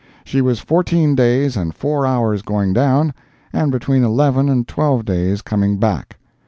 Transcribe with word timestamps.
She 0.23 0.41
was 0.41 0.59
fourteen 0.59 1.13
days 1.13 1.55
and 1.55 1.75
four 1.75 2.07
hours 2.07 2.41
going 2.41 2.73
down, 2.73 3.13
and 3.53 3.71
between 3.71 4.03
eleven 4.03 4.49
and 4.49 4.67
twelve 4.67 5.05
days 5.05 5.43
coming 5.43 5.77
back. 5.77 6.17